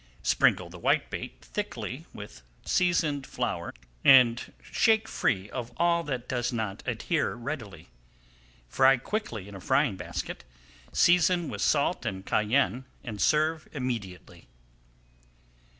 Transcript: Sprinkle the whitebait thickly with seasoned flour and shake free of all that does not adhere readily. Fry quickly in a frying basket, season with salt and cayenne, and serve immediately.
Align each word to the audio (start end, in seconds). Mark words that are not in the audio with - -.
Sprinkle 0.23 0.67
the 0.67 0.79
whitebait 0.79 1.41
thickly 1.41 2.07
with 2.11 2.41
seasoned 2.65 3.27
flour 3.27 3.71
and 4.03 4.51
shake 4.63 5.07
free 5.07 5.47
of 5.51 5.71
all 5.77 6.01
that 6.01 6.27
does 6.27 6.51
not 6.51 6.81
adhere 6.87 7.35
readily. 7.35 7.87
Fry 8.67 8.97
quickly 8.97 9.47
in 9.47 9.53
a 9.53 9.61
frying 9.61 9.97
basket, 9.97 10.43
season 10.91 11.49
with 11.49 11.61
salt 11.61 12.03
and 12.03 12.25
cayenne, 12.25 12.85
and 13.03 13.21
serve 13.21 13.67
immediately. 13.73 14.47